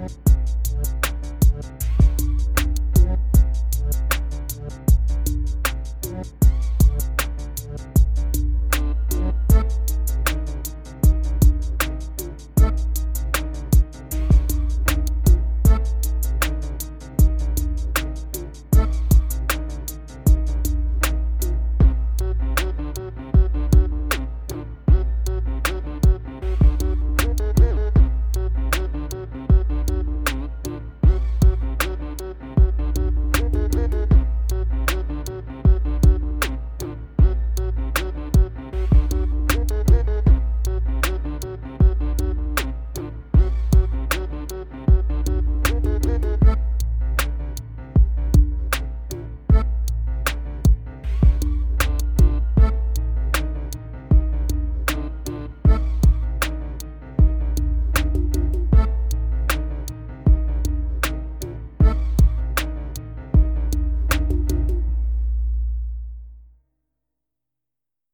[0.00, 0.39] Bye.